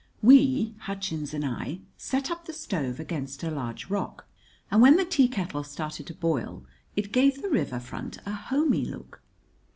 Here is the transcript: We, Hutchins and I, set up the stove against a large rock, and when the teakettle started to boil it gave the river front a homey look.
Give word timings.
We, 0.23 0.73
Hutchins 0.87 1.31
and 1.31 1.45
I, 1.45 1.81
set 1.95 2.31
up 2.31 2.45
the 2.45 2.53
stove 2.53 2.99
against 2.99 3.43
a 3.43 3.51
large 3.51 3.87
rock, 3.91 4.27
and 4.71 4.81
when 4.81 4.95
the 4.95 5.05
teakettle 5.05 5.63
started 5.63 6.07
to 6.07 6.15
boil 6.15 6.65
it 6.95 7.11
gave 7.11 7.43
the 7.43 7.49
river 7.51 7.79
front 7.79 8.17
a 8.25 8.31
homey 8.33 8.83
look. 8.83 9.21